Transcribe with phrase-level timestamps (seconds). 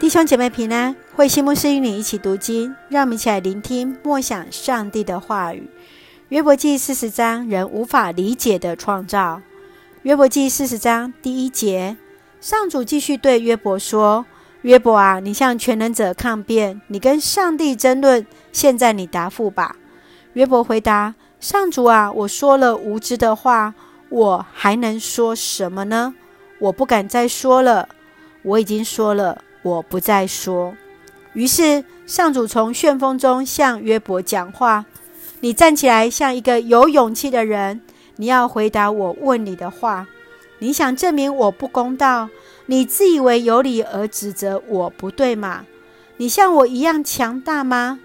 [0.00, 5.70] 弟兄姐妹平安，慧馨牧师与你一起读经，让我们一起来聆听默想上帝的话语。
[6.30, 9.40] 约伯记四十章，人无法理解的创造。
[10.02, 11.96] 约伯记四十章第一节，
[12.40, 14.26] 上主继续对约伯说
[14.62, 19.76] ：“约伯啊，你向全能者抗辩，你跟上帝争论，现在你答复吧。”
[20.34, 23.72] 约伯回答：“上主啊，我说了无知的话，
[24.08, 26.14] 我还能说什么呢？
[26.58, 27.88] 我不敢再说了，
[28.42, 30.76] 我已经说了。”我不再说。
[31.32, 34.84] 于是上主从旋风中向约伯讲话
[35.40, 37.80] ：“你站起来，像一个有勇气的人。
[38.16, 40.06] 你要回答我问你的话。
[40.60, 42.28] 你想证明我不公道？
[42.66, 45.64] 你自以为有理而指责我不对吗？
[46.18, 47.98] 你像我一样强大吗？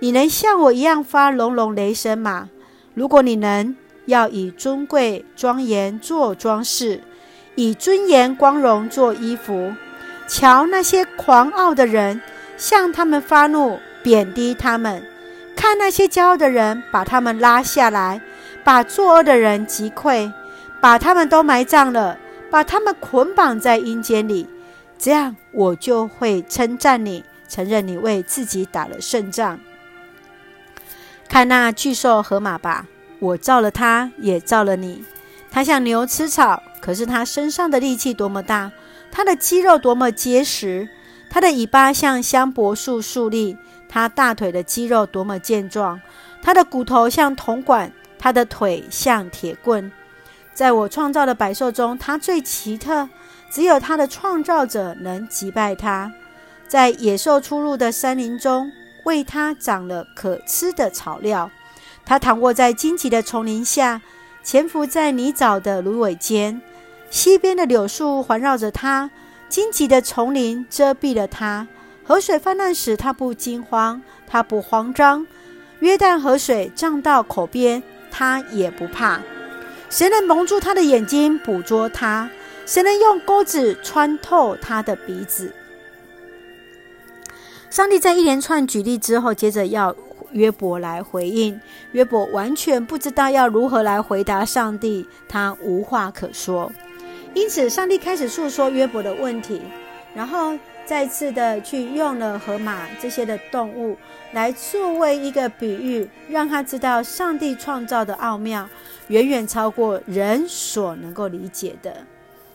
[0.00, 2.50] 你能像我一样发隆隆雷声吗？
[2.92, 3.74] 如果你能，
[4.04, 7.00] 要以尊贵庄严做装饰，
[7.54, 9.72] 以尊严光荣做衣服。”
[10.26, 12.20] 瞧那些狂傲的人，
[12.56, 15.02] 向他们发怒，贬低他们；
[15.54, 18.20] 看那些骄傲的人，把他们拉下来，
[18.62, 20.32] 把作恶的人击溃，
[20.80, 22.18] 把他们都埋葬了，
[22.50, 24.48] 把他们捆绑在阴间里。
[24.98, 29.60] 这样，我就会称赞你，承认你为自己打了胜仗。
[31.28, 32.86] 看那巨兽河马吧，
[33.18, 35.04] 我造了它，也造了你。
[35.50, 38.72] 它像牛吃草，可是它身上的力气多么大！
[39.16, 40.88] 它的肌肉多么结实，
[41.30, 43.56] 它的尾巴像香柏树竖立，
[43.88, 46.00] 它大腿的肌肉多么健壮，
[46.42, 49.92] 它的骨头像铜管，它的腿像铁棍。
[50.52, 53.08] 在我创造的百兽中，它最奇特，
[53.52, 56.12] 只有它的创造者能击败它。
[56.66, 58.72] 在野兽出入的山林中，
[59.04, 61.48] 为它长了可吃的草料。
[62.04, 64.02] 它躺卧在荆棘的丛林下，
[64.42, 66.60] 潜伏在泥沼的芦苇间。
[67.14, 69.08] 西边的柳树环绕着他，
[69.48, 71.68] 荆棘的丛林遮蔽了他。
[72.02, 75.24] 河水泛滥时，他不惊慌，他不慌张。
[75.78, 77.80] 约旦河水涨到口边，
[78.10, 79.22] 他也不怕。
[79.88, 82.28] 谁能蒙住他的眼睛，捕捉他？
[82.66, 85.54] 谁能用钩子穿透他的鼻子？
[87.70, 89.94] 上帝在一连串举例之后，接着要
[90.32, 91.60] 约伯来回应。
[91.92, 96.72] 约伯完全不知道要如何来回答上帝，他无话可说。
[97.34, 99.60] 因此，上帝开始诉说约伯的问题，
[100.14, 100.56] 然后
[100.86, 103.96] 再次的去用了河马这些的动物
[104.32, 108.68] 来作为一个比喻，让他知道上帝创造的奥妙
[109.08, 112.06] 远远超过人所能够理解的。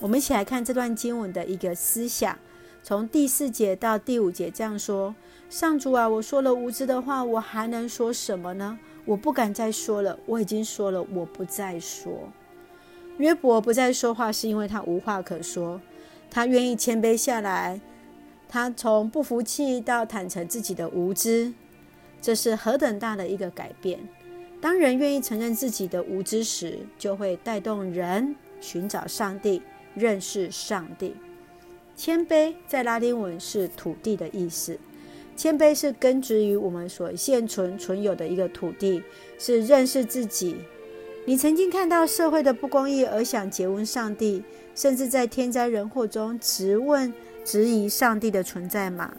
[0.00, 2.36] 我们一起来看这段经文的一个思想，
[2.82, 5.14] 从第四节到第五节这样说：
[5.48, 8.76] 上主啊，我说了无知的话，我还能说什么呢？
[9.04, 12.12] 我不敢再说了，我已经说了，我不再说。
[13.18, 15.80] 约伯不再说话，是因为他无话可说。
[16.30, 17.80] 他愿意谦卑下来，
[18.48, 21.52] 他从不服气到坦诚自己的无知，
[22.20, 24.00] 这是何等大的一个改变！
[24.60, 29.62] 当人愿意承认自己的无知时，就会带动人寻找上帝、
[29.94, 31.14] 认识上帝。
[31.94, 34.76] 谦卑在拉丁文是土地的意思，
[35.36, 39.02] 谦卑是根植于我们所现存存有的一个土地，
[39.38, 40.56] 是认识自己。
[41.26, 47.12] 你曾经看到社会的不公义而想詰问上帝，甚至在天灾人祸中直问、
[47.44, 49.10] 质疑上帝的存在吗？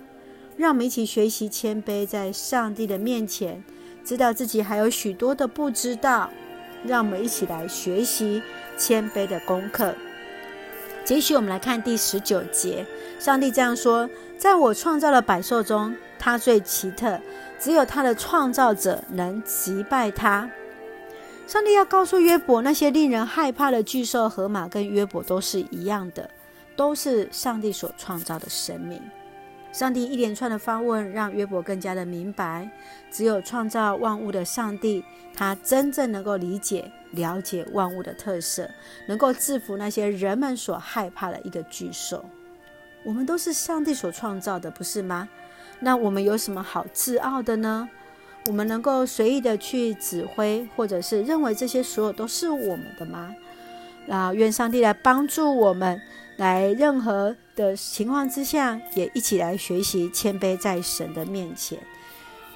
[0.56, 3.64] 让我们一起学习谦卑，在上帝的面前，
[4.04, 6.30] 知道自己还有许多的不知道。
[6.86, 8.44] 让我们一起来学习
[8.78, 9.96] 谦卑的功课。
[11.04, 12.86] 接续我们来看第十九节，
[13.18, 17.20] 上帝这样说：在我创造的百兽中，他最奇特，
[17.60, 20.48] 只有他的创造者能击败他。
[21.48, 26.28] 上帝要告诉约伯，那些令人害怕的巨兽、河马，跟约伯都是一样的，
[26.76, 29.00] 都是上帝所创造的生命。
[29.72, 32.68] 上帝一连串的发问，让约伯更加的明白，
[33.12, 35.04] 只有创造万物的上帝，
[35.36, 38.68] 他真正能够理解、了解万物的特色，
[39.08, 42.26] 能够制服那些人们所害怕的一个巨兽。
[43.04, 45.30] 我们都是上帝所创造的，不是吗？
[45.80, 47.88] 那我们有什么好自傲的呢？
[48.48, 53.36] 我们能够随意的去指挥，或者是认为这些所有都是我们的吗？
[54.08, 56.00] 啊，愿上帝来帮助我们，
[56.38, 61.80] 来任何的情况之下，也一起来学习谦卑在神的面前。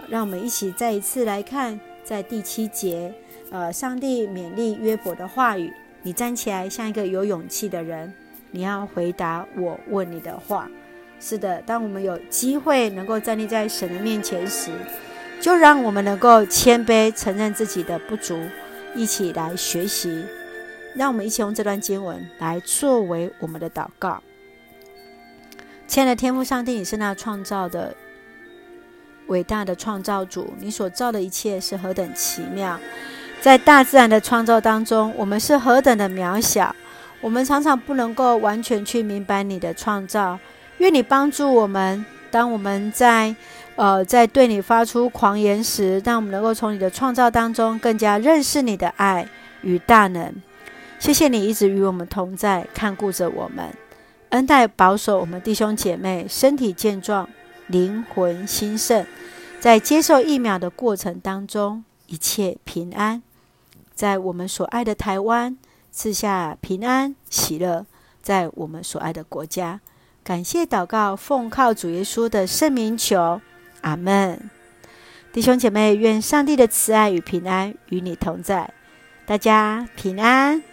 [0.07, 3.12] 让我们一起再一次来看，在第七节，
[3.50, 8.13] 呃，上帝勉励约伯的话语：你站起来，像一个有勇气的人，
[8.51, 10.69] 你要回答我问你的话。
[11.19, 14.71] 是的，当我们有机会能够站立在神的面前时，
[15.39, 18.39] 就让我们能够谦卑，承认自己的不足，
[18.95, 20.25] 一起来学习。
[20.95, 24.21] 让我们一起用这段经文来作为我们的祷告。
[25.88, 27.95] 亲爱的天父上帝，你是那创造的
[29.27, 32.80] 伟大的创造主，你所造的一切是何等奇妙！
[33.39, 36.75] 在大自然的创造当中，我们是何等的渺小，
[37.21, 40.38] 我们常常不能够完全去明白你的创造。
[40.80, 43.35] 愿你帮助我们，当我们在
[43.80, 49.26] 呃在对你发出狂言时，让我们能够从你的创造当中更加认识你的爱
[49.62, 50.36] 与大能。
[51.00, 53.74] 谢谢你一直与我们同在，看顾着我们。
[54.31, 57.30] 恩待保守我们弟兄姐妹身体健壮，
[57.68, 59.06] 灵魂兴盛，
[59.62, 63.24] 在接受疫苗的过程当中一切平安，
[63.96, 65.58] 在我们所爱的台湾
[65.90, 67.86] 赐下平安喜乐，
[68.22, 69.80] 在我们所爱的国家，
[70.22, 73.40] 感谢祷告，奉靠主耶稣的圣名求，
[73.81, 74.50] 阿门。
[75.31, 78.74] 弟兄姐妹，愿上帝的慈爱与平安与你同在，
[79.26, 80.64] 大家平安。